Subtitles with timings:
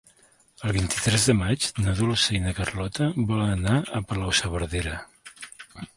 [0.67, 4.99] El vint-i-tres de maig na Dolça i na Carlota volen anar a Palau-saverdera.